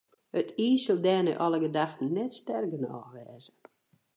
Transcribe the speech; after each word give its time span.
It 0.39 0.49
iis 0.67 0.81
sil 0.83 0.99
dêr 1.05 1.21
nei 1.23 1.37
alle 1.45 1.59
gedachten 1.65 2.09
net 2.15 2.33
sterk 2.39 2.69
genôch 2.73 3.09
wêze. 3.15 3.53